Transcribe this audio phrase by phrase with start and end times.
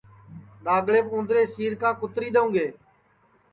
[0.63, 2.67] ڈؔاگݪیپ اُوندرے سِیرکاں کُتری دؔیؤں گے